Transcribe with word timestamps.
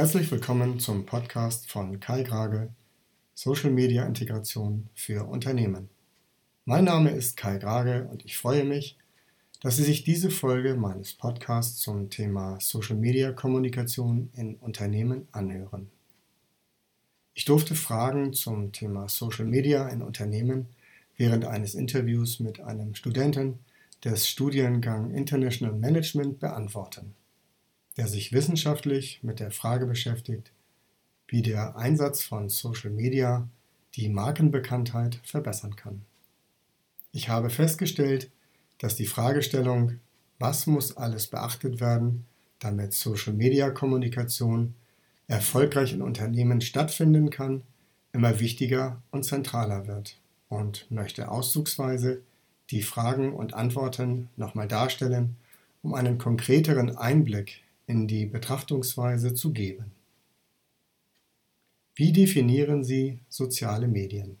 Herzlich 0.00 0.30
willkommen 0.30 0.80
zum 0.80 1.04
Podcast 1.04 1.70
von 1.70 2.00
Kai 2.00 2.22
Grage, 2.22 2.72
Social 3.34 3.68
Media 3.68 4.06
Integration 4.06 4.88
für 4.94 5.28
Unternehmen. 5.28 5.90
Mein 6.64 6.84
Name 6.84 7.10
ist 7.10 7.36
Kai 7.36 7.58
Grage 7.58 8.08
und 8.10 8.24
ich 8.24 8.38
freue 8.38 8.64
mich, 8.64 8.96
dass 9.60 9.76
Sie 9.76 9.82
sich 9.82 10.02
diese 10.02 10.30
Folge 10.30 10.74
meines 10.74 11.12
Podcasts 11.12 11.80
zum 11.80 12.08
Thema 12.08 12.58
Social 12.62 12.96
Media 12.96 13.30
Kommunikation 13.32 14.30
in 14.34 14.54
Unternehmen 14.54 15.28
anhören. 15.32 15.90
Ich 17.34 17.44
durfte 17.44 17.74
Fragen 17.74 18.32
zum 18.32 18.72
Thema 18.72 19.06
Social 19.10 19.44
Media 19.44 19.86
in 19.90 20.00
Unternehmen 20.00 20.68
während 21.18 21.44
eines 21.44 21.74
Interviews 21.74 22.40
mit 22.40 22.58
einem 22.58 22.94
Studenten 22.94 23.58
des 24.02 24.26
Studiengang 24.26 25.10
International 25.10 25.76
Management 25.76 26.40
beantworten 26.40 27.14
der 27.96 28.08
sich 28.08 28.32
wissenschaftlich 28.32 29.20
mit 29.22 29.40
der 29.40 29.50
Frage 29.50 29.86
beschäftigt, 29.86 30.52
wie 31.28 31.42
der 31.42 31.76
Einsatz 31.76 32.22
von 32.22 32.48
Social 32.48 32.90
Media 32.90 33.48
die 33.94 34.08
Markenbekanntheit 34.08 35.20
verbessern 35.24 35.76
kann. 35.76 36.02
Ich 37.12 37.28
habe 37.28 37.50
festgestellt, 37.50 38.30
dass 38.78 38.96
die 38.96 39.06
Fragestellung, 39.06 39.98
was 40.38 40.66
muss 40.66 40.96
alles 40.96 41.26
beachtet 41.26 41.80
werden, 41.80 42.24
damit 42.60 42.92
Social 42.92 43.32
Media 43.32 43.70
Kommunikation 43.70 44.74
erfolgreich 45.26 45.92
in 45.92 46.02
Unternehmen 46.02 46.60
stattfinden 46.60 47.30
kann, 47.30 47.62
immer 48.12 48.40
wichtiger 48.40 49.00
und 49.10 49.24
zentraler 49.24 49.86
wird 49.86 50.18
und 50.48 50.90
möchte 50.90 51.30
auszugsweise 51.30 52.22
die 52.70 52.82
Fragen 52.82 53.32
und 53.32 53.54
Antworten 53.54 54.28
nochmal 54.36 54.68
darstellen, 54.68 55.36
um 55.82 55.94
einen 55.94 56.18
konkreteren 56.18 56.96
Einblick 56.96 57.62
in 57.90 58.06
die 58.06 58.24
Betrachtungsweise 58.24 59.34
zu 59.34 59.52
geben. 59.52 59.90
Wie 61.96 62.12
definieren 62.12 62.84
Sie 62.84 63.18
soziale 63.28 63.88
Medien? 63.88 64.38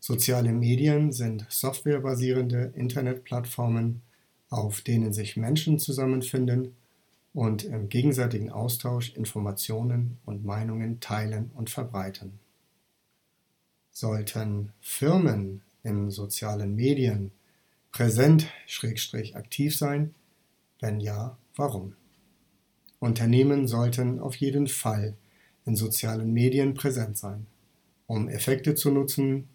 Soziale 0.00 0.52
Medien 0.52 1.12
sind 1.12 1.44
softwarebasierende 1.50 2.72
Internetplattformen, 2.74 4.00
auf 4.48 4.80
denen 4.80 5.12
sich 5.12 5.36
Menschen 5.36 5.78
zusammenfinden 5.78 6.74
und 7.34 7.64
im 7.64 7.90
gegenseitigen 7.90 8.50
Austausch 8.50 9.14
Informationen 9.14 10.16
und 10.24 10.46
Meinungen 10.46 10.98
teilen 11.00 11.50
und 11.54 11.68
verbreiten. 11.68 12.40
Sollten 13.90 14.72
Firmen 14.80 15.60
in 15.82 16.10
sozialen 16.10 16.74
Medien 16.74 17.32
präsent-aktiv 17.92 19.76
sein? 19.76 20.14
Wenn 20.80 21.00
ja, 21.00 21.36
warum? 21.54 21.94
Unternehmen 23.00 23.66
sollten 23.66 24.18
auf 24.18 24.36
jeden 24.36 24.66
Fall 24.66 25.14
in 25.64 25.76
sozialen 25.76 26.32
Medien 26.32 26.74
präsent 26.74 27.16
sein, 27.16 27.46
um 28.06 28.28
Effekte 28.28 28.74
zu 28.74 28.90
nutzen, 28.90 29.48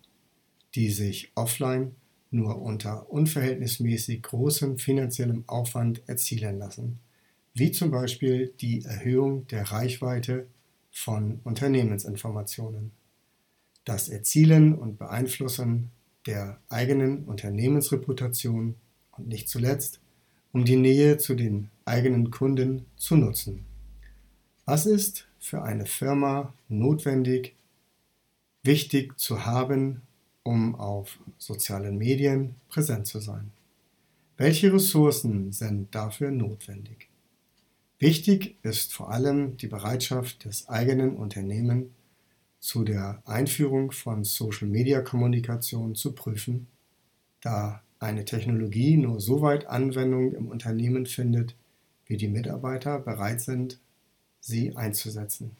die 0.75 0.89
sich 0.89 1.31
offline 1.35 1.95
nur 2.31 2.61
unter 2.61 3.11
unverhältnismäßig 3.11 4.23
großem 4.23 4.79
finanziellem 4.79 5.43
Aufwand 5.47 6.01
erzielen 6.07 6.57
lassen, 6.57 6.99
wie 7.53 7.71
zum 7.71 7.91
Beispiel 7.91 8.53
die 8.59 8.83
Erhöhung 8.83 9.45
der 9.47 9.71
Reichweite 9.71 10.47
von 10.91 11.39
Unternehmensinformationen, 11.43 12.91
das 13.85 14.09
Erzielen 14.09 14.73
und 14.73 14.97
Beeinflussen 14.97 15.91
der 16.25 16.59
eigenen 16.69 17.25
Unternehmensreputation 17.25 18.75
und 19.11 19.27
nicht 19.27 19.49
zuletzt 19.49 19.99
um 20.53 20.63
die 20.63 20.77
Nähe 20.77 21.17
zu 21.17 21.35
den 21.35 21.69
eigenen 21.83 22.31
Kunden 22.31 22.85
zu 22.95 23.17
nutzen. 23.17 23.65
Was 24.65 24.85
ist 24.85 25.27
für 25.39 25.63
eine 25.63 25.85
Firma 25.85 26.53
notwendig, 26.69 27.55
wichtig 28.63 29.19
zu 29.19 29.45
haben, 29.45 30.03
um 30.43 30.75
auf 30.75 31.19
sozialen 31.37 31.97
Medien 31.97 32.55
präsent 32.69 33.07
zu 33.07 33.19
sein? 33.19 33.51
Welche 34.37 34.71
Ressourcen 34.71 35.51
sind 35.51 35.93
dafür 35.93 36.31
notwendig? 36.31 37.09
Wichtig 37.99 38.57
ist 38.63 38.93
vor 38.93 39.11
allem 39.11 39.57
die 39.57 39.67
Bereitschaft 39.67 40.45
des 40.45 40.69
eigenen 40.69 41.15
Unternehmens 41.15 41.87
zu 42.59 42.83
der 42.83 43.21
Einführung 43.25 43.91
von 43.91 44.23
Social-Media-Kommunikation 44.23 45.95
zu 45.95 46.13
prüfen, 46.13 46.67
da 47.41 47.81
eine 48.03 48.25
Technologie 48.25 48.97
nur 48.97 49.19
so 49.19 49.41
weit 49.41 49.65
Anwendung 49.67 50.33
im 50.33 50.47
Unternehmen 50.47 51.05
findet, 51.05 51.55
wie 52.05 52.17
die 52.17 52.27
Mitarbeiter 52.27 52.99
bereit 52.99 53.41
sind, 53.41 53.79
sie 54.41 54.75
einzusetzen. 54.75 55.55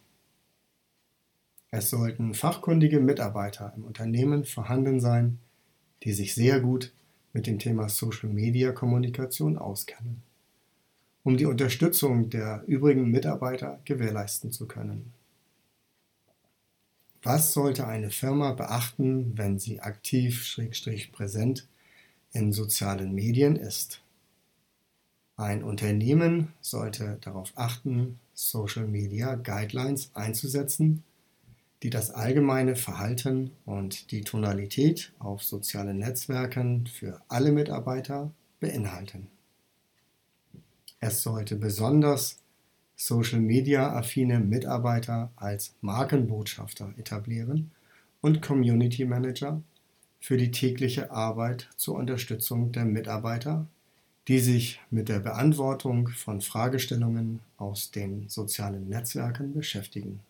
Es 1.72 1.90
sollten 1.90 2.36
fachkundige 2.36 3.00
Mitarbeiter 3.00 3.74
im 3.76 3.86
Unternehmen 3.86 4.44
vorhanden 4.44 5.00
sein, 5.00 5.40
die 6.04 6.12
sich 6.12 6.36
sehr 6.36 6.60
gut 6.60 6.92
mit 7.32 7.48
dem 7.48 7.58
Thema 7.58 7.90
Social-Media-Kommunikation 7.90 9.58
auskennen, 9.58 10.22
um 11.24 11.38
die 11.38 11.46
Unterstützung 11.46 12.30
der 12.30 12.64
übrigen 12.68 13.10
Mitarbeiter 13.10 13.80
gewährleisten 13.86 14.52
zu 14.52 14.68
können. 14.68 15.14
Was 17.24 17.54
sollte 17.54 17.88
eine 17.88 18.12
Firma 18.12 18.52
beachten, 18.52 19.38
wenn 19.38 19.58
sie 19.58 19.80
aktiv-präsent 19.80 21.68
in 22.34 22.52
sozialen 22.52 23.14
Medien 23.14 23.56
ist. 23.56 24.02
Ein 25.38 25.64
Unternehmen 25.64 26.54
sollte 26.62 27.18
darauf 27.22 27.54
achten, 27.56 28.20
Social 28.34 28.88
Media 28.88 29.36
Guidelines 29.36 30.12
einzusetzen, 30.14 31.04
die 31.84 31.90
das 31.90 32.12
allgemeine 32.12 32.76
Verhalten 32.76 33.52
und 33.66 34.12
die 34.12 34.22
Tonalität 34.22 35.12
auf 35.20 35.44
sozialen 35.44 35.98
Netzwerken 35.98 36.88
für 36.88 37.22
alle 37.28 37.52
Mitarbeiter 37.52 38.32
beinhalten. 38.60 39.28
Es 41.00 41.22
sollte 41.22 41.56
besonders 41.56 42.40
Social 42.96 43.42
Media 43.42 43.92
affine 43.94 44.40
Mitarbeiter 44.40 45.32
als 45.36 45.76
Markenbotschafter 45.82 46.94
etablieren 46.98 47.72
und 48.22 48.42
Community 48.42 49.04
Manager 49.04 49.62
für 50.24 50.38
die 50.38 50.52
tägliche 50.52 51.12
Arbeit 51.12 51.68
zur 51.76 51.96
Unterstützung 51.96 52.72
der 52.72 52.86
Mitarbeiter, 52.86 53.68
die 54.30 54.40
sich 54.40 54.80
mit 54.90 55.10
der 55.10 55.20
Beantwortung 55.20 56.08
von 56.08 56.40
Fragestellungen 56.40 57.42
aus 57.58 57.92
den 57.92 58.30
sozialen 58.30 58.88
Netzwerken 58.88 59.54
beschäftigen. 59.54 60.22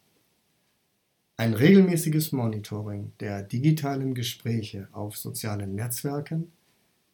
Ein 1.38 1.54
regelmäßiges 1.54 2.32
Monitoring 2.32 3.12
der 3.20 3.44
digitalen 3.44 4.16
Gespräche 4.16 4.88
auf 4.94 5.16
sozialen 5.16 5.76
Netzwerken 5.76 6.52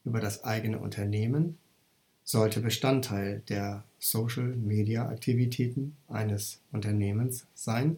über 0.05 0.21
das 0.21 0.45
eigene 0.45 0.79
Unternehmen 0.79 1.57
sollte 2.23 2.61
Bestandteil 2.61 3.41
der 3.49 3.83
Social-Media-Aktivitäten 3.99 5.97
eines 6.07 6.61
Unternehmens 6.71 7.45
sein, 7.55 7.97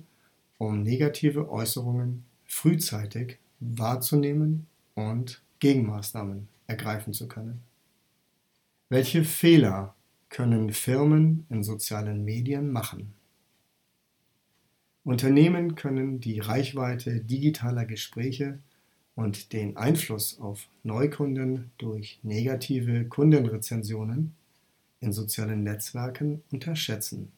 um 0.58 0.81
negative 0.81 1.52
Äußerungen 1.52 2.24
frühzeitig 2.47 3.38
wahrzunehmen 3.59 4.66
und 4.96 5.41
Gegenmaßnahmen 5.59 6.47
ergreifen 6.68 7.13
zu 7.13 7.28
können. 7.28 7.62
Welche 8.90 9.24
Fehler 9.24 9.96
können 10.29 10.72
Firmen 10.72 11.46
in 11.50 11.63
sozialen 11.63 12.25
Medien 12.25 12.72
machen? 12.72 13.13
Unternehmen 15.03 15.75
können 15.75 16.19
die 16.19 16.40
Reichweite 16.40 17.22
digitaler 17.22 17.85
Gespräche 17.85 18.59
und 19.16 19.53
den 19.53 19.78
Einfluss 19.78 20.40
auf 20.40 20.68
Neukunden 20.84 21.72
durch 21.78 22.19
negative 22.23 23.06
Kundenrezensionen 23.06 24.35
in 25.00 25.12
sozialen 25.12 25.63
Netzwerken 25.63 26.44
unterschätzen. 26.52 27.31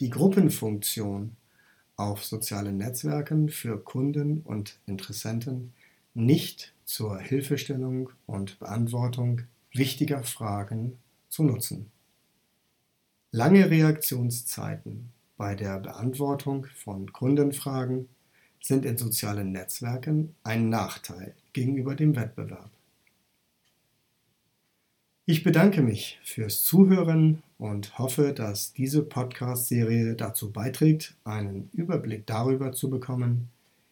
Die 0.00 0.10
Gruppenfunktion 0.10 1.36
auf 1.96 2.24
sozialen 2.24 2.76
Netzwerken 2.76 3.48
für 3.48 3.78
Kunden 3.78 4.40
und 4.42 4.78
Interessenten 4.86 5.72
nicht 6.14 6.74
zur 6.84 7.18
Hilfestellung 7.18 8.10
und 8.26 8.58
Beantwortung 8.58 9.42
wichtiger 9.72 10.22
Fragen 10.22 10.98
zu 11.28 11.44
nutzen. 11.44 11.90
Lange 13.30 13.70
Reaktionszeiten 13.70 15.10
bei 15.38 15.54
der 15.54 15.80
Beantwortung 15.80 16.66
von 16.76 17.12
Kundenfragen 17.12 18.08
sind 18.60 18.84
in 18.84 18.96
sozialen 18.96 19.52
Netzwerken 19.52 20.34
ein 20.44 20.68
Nachteil 20.68 21.34
gegenüber 21.52 21.94
dem 21.94 22.14
Wettbewerb. 22.14 22.70
Ich 25.24 25.44
bedanke 25.44 25.82
mich 25.82 26.20
fürs 26.24 26.62
Zuhören 26.62 27.42
und 27.56 27.98
hoffe, 27.98 28.32
dass 28.32 28.72
diese 28.72 29.02
Podcast-Serie 29.02 30.14
dazu 30.14 30.50
beiträgt, 30.50 31.14
einen 31.24 31.70
Überblick 31.72 32.26
darüber 32.26 32.72
zu 32.72 32.90
bekommen, 32.90 33.48